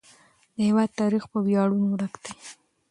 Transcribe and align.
د 0.55 0.57
هېواد 0.67 0.89
تاریخ 0.99 1.23
په 1.31 1.37
ویاړونو 1.45 1.89
ډک 1.99 2.13
دی. 2.23 2.33